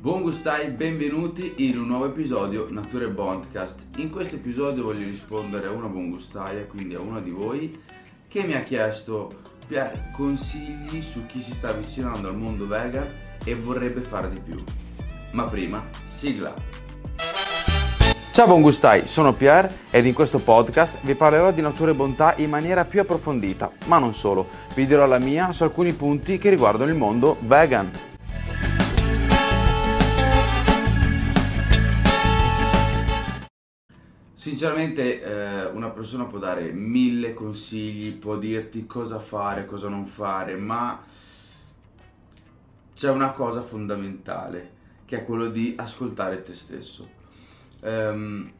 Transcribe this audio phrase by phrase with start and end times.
[0.00, 3.98] Buon gustai, benvenuti in un nuovo episodio Nature Bondcast.
[3.98, 7.78] In questo episodio voglio rispondere a una buon gustaia, quindi a una di voi,
[8.26, 9.30] che mi ha chiesto
[10.16, 13.06] consigli su chi si sta avvicinando al mondo vegan
[13.44, 14.64] e vorrebbe fare di più.
[15.32, 16.54] Ma prima, sigla!
[18.32, 22.32] Ciao buon gustai, sono Pier ed in questo podcast vi parlerò di natura e bontà
[22.38, 26.48] in maniera più approfondita, ma non solo, vi dirò la mia su alcuni punti che
[26.48, 28.08] riguardano il mondo vegan.
[34.40, 40.56] Sinceramente eh, una persona può dare mille consigli, può dirti cosa fare, cosa non fare,
[40.56, 40.98] ma
[42.94, 44.70] c'è una cosa fondamentale
[45.04, 47.06] che è quello di ascoltare te stesso.
[47.80, 48.50] Um,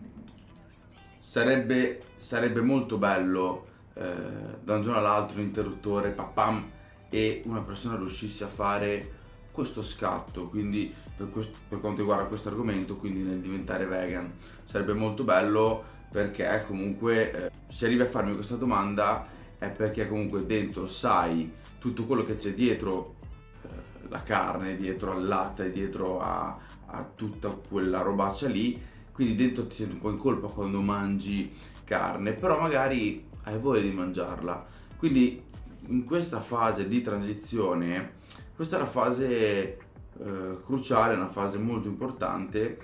[1.19, 6.63] sarebbe, sarebbe, molto bello eh, da un giorno all'altro un interruttore, papam,
[7.09, 9.20] e una persona riuscisse a fare
[9.61, 14.33] questo scatto, quindi per, questo, per quanto riguarda questo argomento, quindi nel diventare vegan,
[14.65, 19.27] sarebbe molto bello perché comunque eh, se arrivi a farmi questa domanda
[19.59, 23.17] è perché comunque dentro sai tutto quello che c'è dietro
[23.63, 28.81] eh, la carne, dietro al latte, dietro a, a tutta quella robaccia lì,
[29.13, 31.53] quindi dentro ti senti un po' in colpa quando mangi
[31.85, 34.67] carne, però magari hai voglia di mangiarla.
[34.97, 35.43] Quindi
[35.89, 38.19] in questa fase di transizione
[38.61, 39.79] questa è una fase
[40.19, 42.79] eh, cruciale, una fase molto importante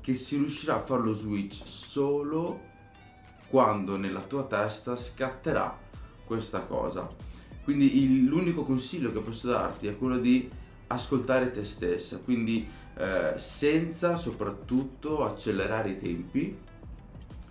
[0.00, 2.60] che si riuscirà a fare lo switch solo
[3.48, 5.74] quando nella tua testa scatterà
[6.24, 7.10] questa cosa.
[7.64, 10.48] Quindi il, l'unico consiglio che posso darti è quello di
[10.86, 16.56] ascoltare te stessa, quindi eh, senza soprattutto accelerare i tempi,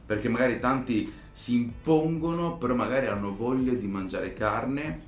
[0.06, 5.08] perché magari tanti si impongono, però magari hanno voglia di mangiare carne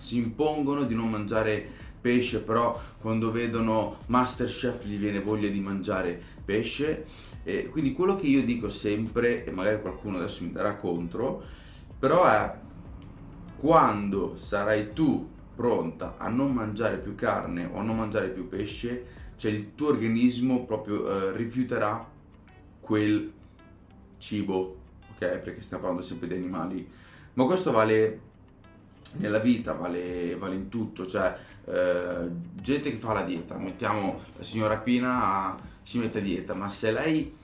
[0.00, 1.68] si impongono di non mangiare
[2.00, 7.04] pesce, però quando vedono Masterchef gli viene voglia di mangiare pesce.
[7.42, 11.42] E quindi quello che io dico sempre, e magari qualcuno adesso mi darà contro,
[11.98, 12.54] però è
[13.58, 19.04] quando sarai tu pronta a non mangiare più carne o a non mangiare più pesce,
[19.36, 22.08] cioè il tuo organismo proprio eh, rifiuterà
[22.80, 23.32] quel
[24.16, 24.76] cibo,
[25.12, 25.18] ok?
[25.18, 26.88] Perché stiamo parlando sempre di animali,
[27.34, 28.28] ma questo vale
[29.18, 34.42] nella vita vale, vale in tutto, cioè eh, gente che fa la dieta, mettiamo la
[34.42, 37.34] signora Pina si mette a dieta, ma se lei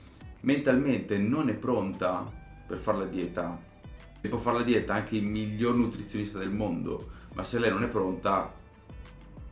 [0.41, 2.23] mentalmente non è pronta
[2.65, 3.59] per fare la dieta,
[4.21, 7.83] e può fare la dieta anche il miglior nutrizionista del mondo, ma se lei non
[7.83, 8.53] è pronta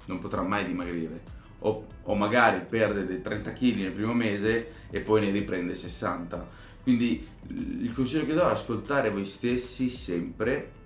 [0.06, 1.34] non potrà mai dimagrire.
[1.60, 6.48] O, o magari perde dei 30 kg nel primo mese e poi ne riprende 60.
[6.84, 10.84] Quindi il consiglio che do è ascoltare voi stessi sempre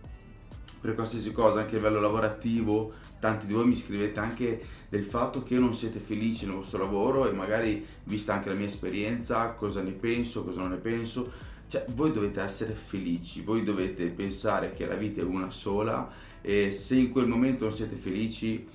[0.79, 5.43] per qualsiasi cosa, anche a livello lavorativo, tanti di voi mi scrivete anche del fatto
[5.43, 9.81] che non siete felici nel vostro lavoro e magari, vista anche la mia esperienza, cosa
[9.81, 11.47] ne penso, cosa non ne penso.
[11.67, 16.09] Cioè, voi dovete essere felici, voi dovete pensare che la vita è una sola
[16.41, 18.67] e se in quel momento non siete felici,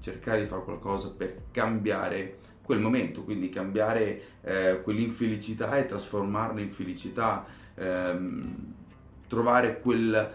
[0.00, 6.70] cercare di fare qualcosa per cambiare quel momento, quindi cambiare eh, quell'infelicità e trasformarla in
[6.70, 7.44] felicità,
[7.74, 8.63] ehm,
[9.34, 10.32] trovare quel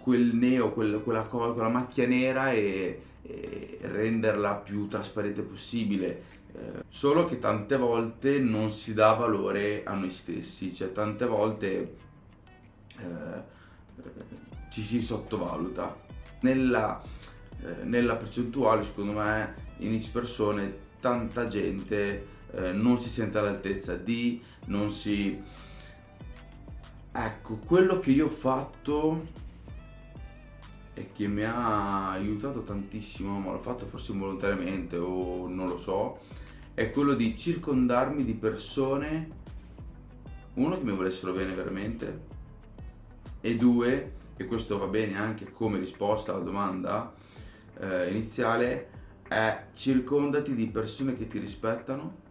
[0.00, 6.30] quel neo, quel, quella, quella, macchia nera e, e, renderla più trasparente possibile.
[6.54, 11.96] Eh, solo che tante volte non si dà valore a noi stessi, cioè tante volte
[12.98, 13.42] eh,
[14.70, 15.94] ci si sottovaluta.
[16.40, 17.00] Nella,
[17.62, 23.94] eh, nella, percentuale, secondo me, in X persone, tanta gente eh, non si sente all'altezza
[23.96, 25.60] di, non si...
[27.14, 29.40] Ecco, quello che io ho fatto
[30.94, 36.20] e che mi ha aiutato tantissimo, ma l'ho fatto forse involontariamente o non lo so,
[36.72, 39.28] è quello di circondarmi di persone,
[40.54, 42.20] uno che mi volessero bene veramente,
[43.42, 47.12] e due, e questo va bene anche come risposta alla domanda
[47.78, 48.88] eh, iniziale,
[49.28, 52.21] è circondati di persone che ti rispettano,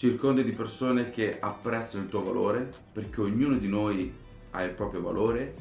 [0.00, 4.10] circondati di persone che apprezzano il tuo valore, perché ognuno di noi
[4.52, 5.54] ha il proprio valore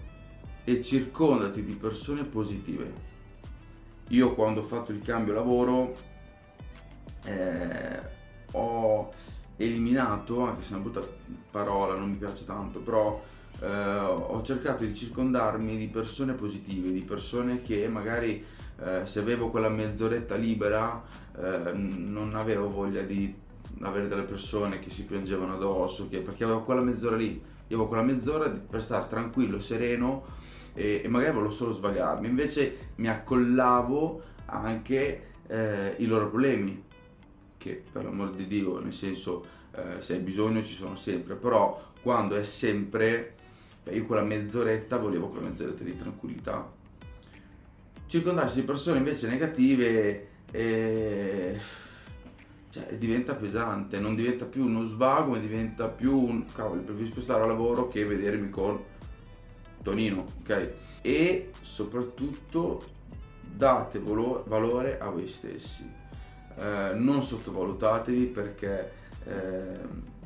[0.63, 2.93] e circondati di persone positive.
[4.07, 5.93] Io quando ho fatto il cambio lavoro
[7.25, 7.99] eh,
[8.53, 9.11] ho
[9.57, 11.05] eliminato, anche se è una brutta
[11.51, 13.21] parola, non mi piace tanto, però
[13.59, 18.41] eh, ho cercato di circondarmi di persone positive, di persone che magari
[18.81, 21.03] eh, se avevo quella mezz'oretta libera
[21.37, 23.47] eh, non avevo voglia di
[23.87, 27.87] avere delle persone che si piangevano addosso, che, perché avevo quella mezz'ora lì, io avevo
[27.87, 30.25] quella mezz'ora per stare tranquillo, sereno
[30.73, 36.83] e, e magari volevo solo svagarmi, invece mi accollavo anche eh, i loro problemi,
[37.57, 41.81] che per l'amor di Dio, nel senso, eh, se hai bisogno ci sono sempre, però
[42.01, 43.35] quando è sempre,
[43.83, 46.77] beh, io quella mezz'oretta volevo quella mezz'oretta di tranquillità.
[48.05, 51.59] Circondarsi di persone invece negative eh,
[52.71, 57.43] cioè, diventa pesante, non diventa più uno svago, ma diventa più un cavolo, preferisco stare
[57.43, 58.79] a lavoro che vedermi con
[59.81, 60.69] Tonino, ok?
[61.01, 62.83] E soprattutto
[63.41, 65.97] date valore a voi stessi.
[66.57, 68.91] Eh, non sottovalutatevi perché
[69.25, 69.79] eh,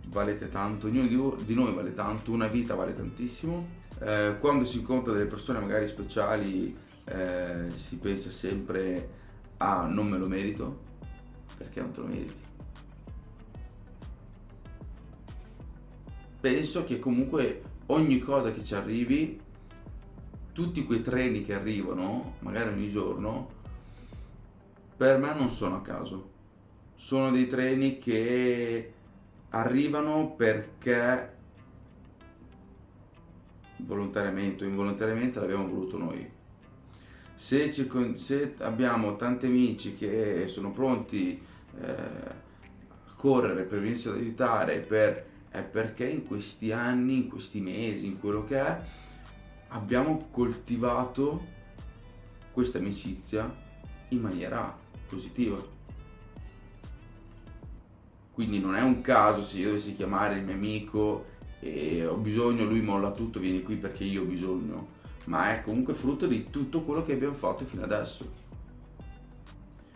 [0.07, 3.81] valete tanto, ognuno di, noi vale tanto, una vita vale tantissimo.
[3.99, 6.75] Eh, quando si incontra delle persone magari speciali
[7.05, 9.21] eh, si pensa sempre
[9.57, 10.91] a ah, non me lo merito
[11.57, 12.41] perché non te lo meriti.
[16.39, 19.39] Penso che comunque ogni cosa che ci arrivi,
[20.51, 23.49] tutti quei treni che arrivano, magari ogni giorno,
[24.95, 26.31] per me non sono a caso.
[26.95, 28.93] Sono dei treni che
[29.49, 31.31] arrivano perché
[33.77, 36.31] volontariamente o involontariamente l'abbiamo voluto noi.
[37.43, 41.37] Se, se abbiamo tanti amici che sono pronti
[41.77, 47.59] eh, a correre per venirci ad aiutare, per, è perché in questi anni, in questi
[47.59, 48.81] mesi, in quello che è,
[49.67, 51.45] abbiamo coltivato
[52.53, 53.53] questa amicizia
[54.07, 55.61] in maniera positiva.
[58.31, 61.25] Quindi non è un caso se io dovessi chiamare il mio amico
[61.59, 65.93] e ho bisogno, lui molla tutto, vieni qui perché io ho bisogno, ma è comunque
[65.93, 68.41] frutto di tutto quello che abbiamo fatto fino adesso.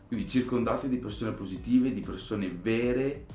[0.08, 3.26] Quindi circondati di persone positive, di persone vere,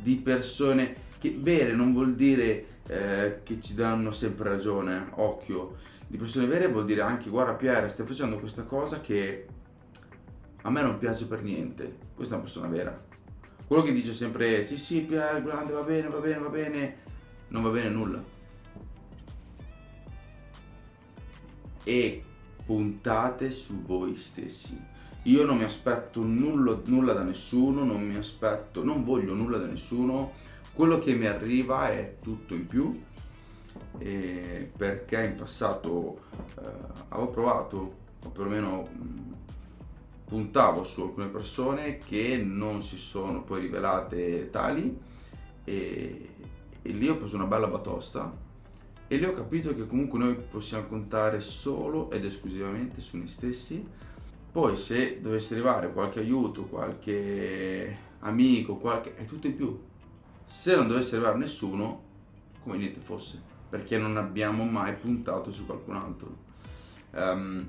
[0.00, 5.76] di persone che vere non vuol dire eh, che ci danno sempre ragione, occhio.
[6.06, 9.46] Di persone vere vuol dire anche guarda Piera, stai facendo questa cosa che
[10.62, 11.96] a me non piace per niente.
[12.14, 13.02] Questa è una persona vera.
[13.66, 16.96] Quello che dice sempre sì sì Pier, grande va bene, va bene, va bene,
[17.48, 18.22] non va bene nulla.
[21.84, 22.24] E
[22.64, 24.92] puntate su voi stessi.
[25.24, 29.66] Io non mi aspetto nulla, nulla da nessuno, non mi aspetto, non voglio nulla da
[29.66, 30.32] nessuno.
[30.74, 32.98] Quello che mi arriva è tutto in più.
[33.96, 36.18] perché in passato
[36.58, 36.62] eh,
[37.08, 38.88] avevo provato, o perlomeno
[40.24, 44.98] puntavo su alcune persone che non si sono poi rivelate tali
[45.62, 46.28] e,
[46.82, 48.43] e lì ho preso una bella batosta
[49.06, 53.86] e lì ho capito che comunque noi possiamo contare solo ed esclusivamente su noi stessi.
[54.50, 59.16] Poi se dovesse arrivare qualche aiuto, qualche amico, qualche...
[59.16, 59.78] è tutto in più.
[60.44, 62.02] Se non dovesse arrivare nessuno,
[62.62, 66.36] come niente fosse, perché non abbiamo mai puntato su qualcun altro.
[67.12, 67.66] Um,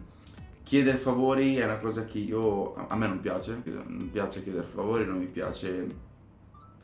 [0.66, 5.06] Chiedere favori è una cosa che io, a me non piace, non piace chiedere favori,
[5.06, 5.96] non mi piace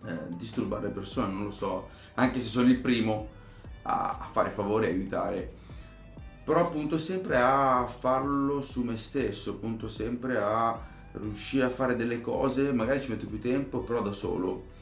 [0.06, 3.28] eh, disturbare le persone, non lo so, anche se sono il primo
[3.84, 5.54] a, a fare favori e aiutare.
[6.44, 10.80] Però appunto sempre a farlo su me stesso, appunto sempre a
[11.14, 14.80] riuscire a fare delle cose, magari ci metto più tempo, però da solo.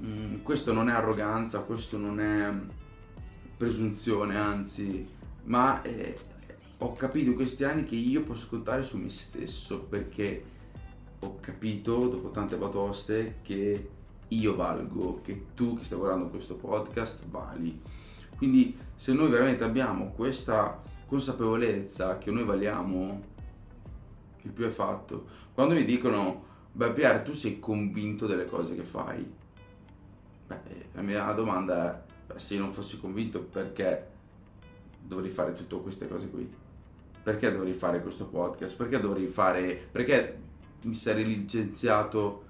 [0.00, 2.52] Mm, questo non è arroganza, questo non è
[3.56, 5.06] presunzione, anzi,
[5.44, 6.14] ma è,
[6.78, 10.44] ho capito in questi anni che io posso contare su me stesso perché
[11.20, 13.88] ho capito dopo tante batoste che
[14.28, 17.80] io valgo, che tu che stai guardando questo podcast vali.
[18.38, 23.22] Quindi se noi veramente abbiamo questa consapevolezza che noi valiamo,
[24.42, 25.26] il più è fatto.
[25.52, 29.30] Quando mi dicono, beh Pierre, tu sei convinto delle cose che fai?
[30.46, 30.60] Beh,
[30.92, 32.02] la mia domanda è,
[32.32, 34.08] beh, se io non fossi convinto perché
[34.98, 36.66] dovrei fare tutte queste cose qui?
[37.28, 38.74] perché dovrei fare questo podcast?
[38.74, 39.74] Perché dovrei fare...
[39.90, 40.38] perché
[40.84, 42.44] mi sarei licenziato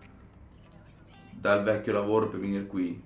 [1.32, 3.02] dal vecchio lavoro per venire qui?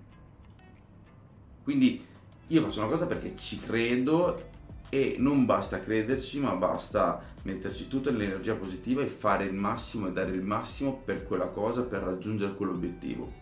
[1.63, 2.05] Quindi
[2.53, 4.51] io faccio una cosa perché ci credo
[4.91, 10.13] e non basta crederci, ma basta metterci tutta l'energia positiva e fare il massimo e
[10.13, 13.33] dare il massimo per quella cosa, per raggiungere quell'obiettivo.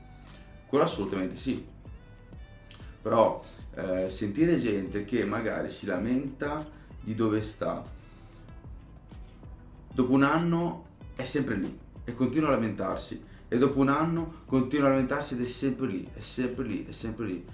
[0.64, 1.66] Quello assolutamente sì.
[3.02, 3.42] Però
[3.74, 6.64] eh, sentire gente che magari si lamenta
[7.00, 7.82] di dove sta,
[9.92, 10.84] dopo un anno
[11.16, 15.42] è sempre lì e continua a lamentarsi e dopo un anno continua a lamentarsi ed
[15.42, 17.44] è sempre lì, è sempre lì, è sempre lì.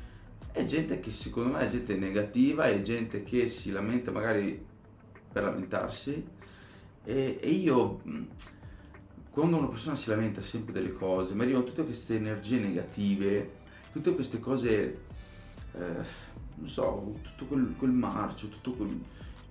[0.56, 4.58] È gente che secondo me è gente negativa, è gente che si lamenta magari
[5.30, 6.26] per lamentarsi
[7.04, 8.00] e, e io
[9.28, 13.50] quando una persona si lamenta sempre delle cose, mi arrivano tutte queste energie negative,
[13.92, 15.00] tutte queste cose,
[15.74, 16.04] eh,
[16.54, 18.98] non so, tutto quel, quel marcio, tutto quel,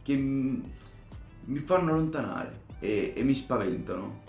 [0.02, 4.24] che mi fanno allontanare e, e mi spaventano.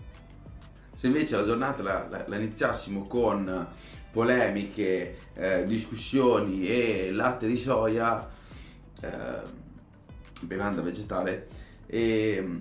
[0.96, 3.68] Se invece la giornata la, la, la iniziassimo con
[4.10, 8.26] polemiche, eh, discussioni e latte di soia,
[9.02, 9.40] eh,
[10.40, 11.48] bevanda vegetale,
[11.86, 12.60] e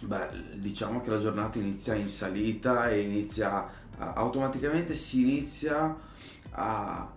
[0.00, 5.96] beh, diciamo che la giornata inizia in salita e inizia automaticamente si inizia
[6.50, 7.12] a,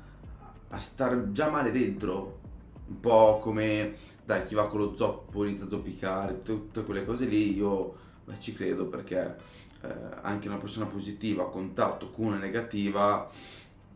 [0.67, 2.41] a stare già male dentro,
[2.89, 7.25] un po' come dai chi va con lo zoppo inizia a zoppicare, tutte quelle cose
[7.25, 9.87] lì, io beh, ci credo perché eh,
[10.21, 13.29] anche una persona positiva a contatto con una negativa,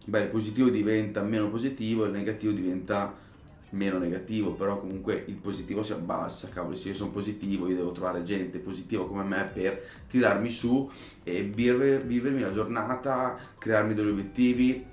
[0.05, 3.27] beh il positivo diventa meno positivo, il negativo diventa
[3.71, 7.91] meno negativo, però comunque il positivo si abbassa, cavolo, se io sono positivo io devo
[7.91, 10.89] trovare gente positiva come me per tirarmi su
[11.23, 14.83] e viver, vivermi la giornata, crearmi degli obiettivi,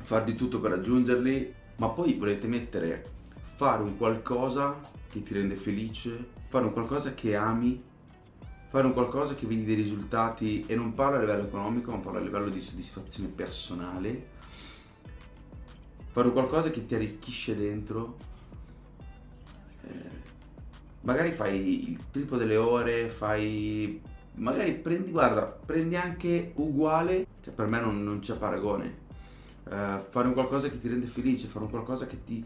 [0.00, 3.04] far di tutto per raggiungerli, ma poi volete mettere
[3.54, 7.80] fare un qualcosa che ti rende felice, fare un qualcosa che ami,
[8.74, 12.18] fare un qualcosa che vedi dei risultati e non parlo a livello economico, ma parlo
[12.18, 14.24] a livello di soddisfazione personale
[16.14, 18.16] fare qualcosa che ti arricchisce dentro.
[19.82, 20.10] Eh,
[21.02, 24.00] magari fai il triplo delle ore, fai.
[24.38, 29.02] Magari prendi, guarda, prendi anche uguale, cioè per me non, non c'è paragone.
[29.68, 32.44] Eh, fare un qualcosa che ti rende felice, fare un qualcosa che ti,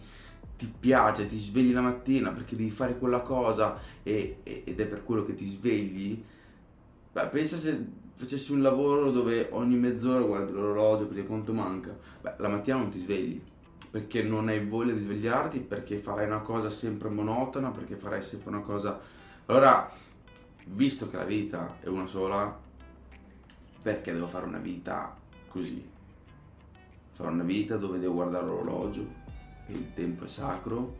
[0.58, 4.86] ti piace, ti svegli la mattina perché devi fare quella cosa e, e, ed è
[4.86, 6.20] per quello che ti svegli.
[7.12, 11.96] Beh, pensa se facessi un lavoro dove ogni mezz'ora guardi l'orologio perché quanto manca.
[12.20, 13.40] Beh, la mattina non ti svegli
[13.92, 18.50] perché non hai voglia di svegliarti, perché farai una cosa sempre monotona, perché farai sempre
[18.50, 19.00] una cosa...
[19.46, 19.90] Allora,
[20.66, 22.54] visto che la vita è una sola,
[23.80, 25.16] perché devo fare una vita
[25.48, 25.88] così?
[27.12, 29.17] Fare una vita dove devo guardare l'orologio
[29.68, 30.96] il tempo è sacro,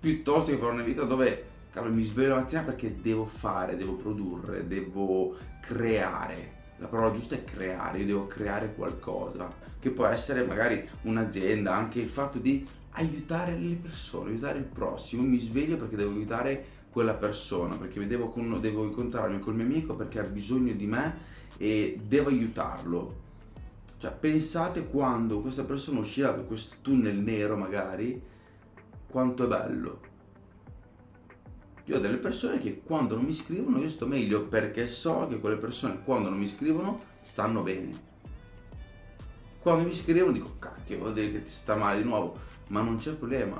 [0.00, 3.94] piuttosto che fare una vita dove cavolo, mi sveglio la mattina perché devo fare, devo
[3.94, 6.56] produrre, devo creare.
[6.78, 12.00] La parola giusta è creare, io devo creare qualcosa, che può essere magari un'azienda, anche
[12.00, 17.14] il fatto di aiutare le persone, aiutare il prossimo, mi sveglio perché devo aiutare quella
[17.14, 21.16] persona, perché devo, devo incontrarmi col mio amico perché ha bisogno di me
[21.58, 23.26] e devo aiutarlo.
[23.98, 28.22] Cioè pensate quando questa persona uscirà da questo tunnel nero magari,
[29.08, 30.08] quanto è bello
[31.88, 35.38] io ho delle persone che quando non mi scrivono io sto meglio perché so che
[35.38, 38.06] quelle persone quando non mi scrivono stanno bene.
[39.60, 42.36] Quando mi scrivono dico cacchio vuol dire che ti sta male di nuovo,
[42.68, 43.58] ma non c'è problema.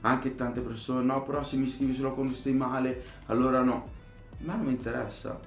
[0.00, 3.88] Anche tante persone no però se mi scrivi solo quando stai male allora no.
[4.38, 5.38] Ma non mi interessa.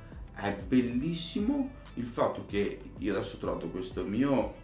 [0.42, 4.56] È bellissimo il fatto che io adesso ho trovato questo mio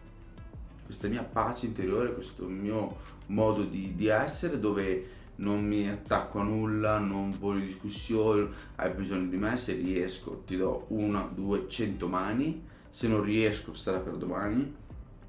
[0.83, 2.95] questa mia pace interiore, questo mio
[3.27, 9.29] modo di, di essere dove non mi attacco a nulla, non voglio discussioni, hai bisogno
[9.29, 14.15] di me, se riesco ti do una, due, cento mani, se non riesco sarà per
[14.15, 14.73] domani,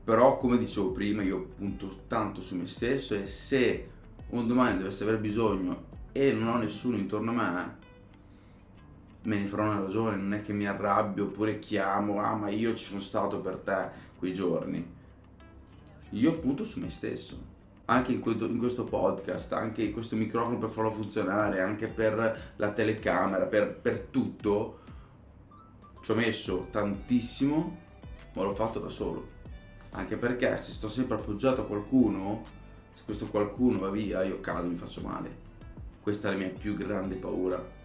[0.03, 3.89] però come dicevo prima io punto tanto su me stesso e se
[4.31, 7.87] un domani dovesse aver bisogno e non ho nessuno intorno a me,
[9.29, 12.75] me ne farò una ragione, non è che mi arrabbio oppure chiamo, ah ma io
[12.75, 14.97] ci sono stato per te quei giorni.
[16.13, 20.71] Io punto su me stesso anche in questo, in questo, podcast, anche questo microfono per
[20.71, 24.81] farlo funzionare, anche per la telecamera, per, per tutto,
[26.03, 27.79] ci ho messo tantissimo,
[28.35, 29.37] ma l'ho fatto da solo.
[29.93, 32.43] Anche perché se sto sempre appoggiato a qualcuno,
[32.93, 35.47] se questo qualcuno va via, io cado, mi faccio male.
[36.03, 37.77] Questa è la mia più grande paura.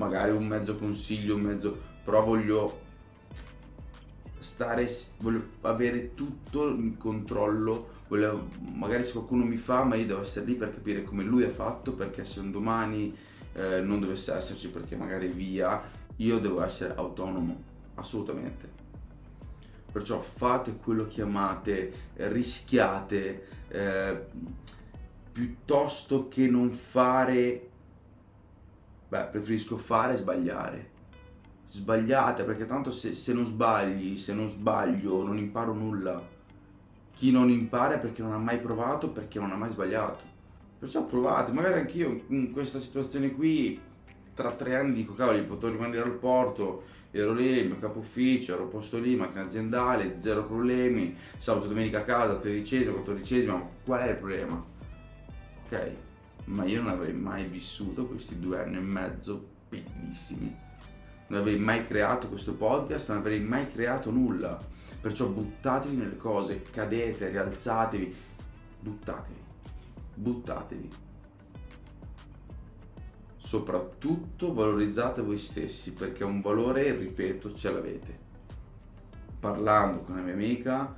[0.00, 2.80] Magari un mezzo consiglio, un mezzo, però voglio
[4.38, 10.22] stare, voglio avere tutto in controllo, voglio, magari se qualcuno mi fa, ma io devo
[10.22, 13.14] essere lì per capire come lui ha fatto, perché se un domani
[13.52, 15.82] eh, non dovesse esserci perché magari via,
[16.16, 17.62] io devo essere autonomo,
[17.96, 18.78] assolutamente.
[19.92, 24.18] Perciò fate quello che amate, rischiate, eh,
[25.30, 27.69] piuttosto che non fare,
[29.10, 30.98] beh, preferisco fare e sbagliare
[31.70, 36.20] sbagliate perché tanto se, se, non sbagli, se non sbaglio non imparo nulla.
[37.14, 40.24] Chi non impara è perché non ha mai provato, perché non ha mai sbagliato.
[40.80, 43.78] Perciò provate, magari anch'io in questa situazione qui
[44.34, 48.54] tra tre anni dico cavoli potevo rimanere al porto, ero lì, il mio capo ufficio,
[48.54, 54.00] ero posto lì, macchina aziendale, zero problemi, sabato domenica a casa, tredicesima, quattordicesima, ma qual
[54.00, 54.64] è il problema?
[55.66, 55.94] Ok,
[56.46, 60.68] ma io non avrei mai vissuto questi due anni e mezzo bellissimi
[61.30, 64.58] non avrei mai creato questo podcast, non avrei mai creato nulla.
[65.00, 68.14] Perciò buttatevi nelle cose, cadete, rialzatevi,
[68.80, 69.40] buttatevi,
[70.14, 70.90] buttatevi.
[73.50, 78.18] soprattutto valorizzate voi stessi perché un valore, ripeto, ce l'avete.
[79.40, 80.94] Parlando con la mia amica,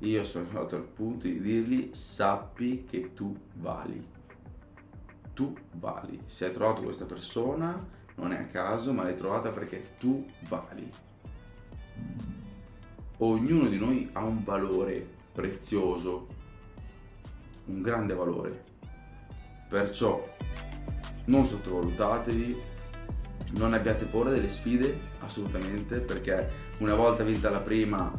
[0.00, 4.06] io sono arrivato al punto di dirgli sappi che tu vali.
[5.34, 6.22] Tu vali.
[6.26, 7.86] Se hai trovato questa persona,
[8.16, 10.88] non è a caso, ma l'hai trovata perché tu vali.
[13.18, 16.26] Ognuno di noi ha un valore prezioso,
[17.66, 18.64] un grande valore.
[19.68, 20.22] Perciò
[21.26, 22.58] non sottovalutatevi,
[23.52, 28.10] non abbiate paura delle sfide, assolutamente, perché una volta vinta la prima,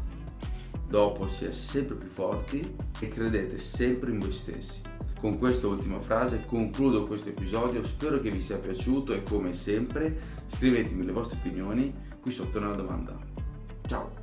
[0.88, 4.95] dopo si è sempre più forti e credete sempre in voi stessi.
[5.20, 10.34] Con questa ultima frase concludo questo episodio, spero che vi sia piaciuto e come sempre
[10.48, 13.18] scrivetemi le vostre opinioni qui sotto nella domanda.
[13.88, 14.15] Ciao!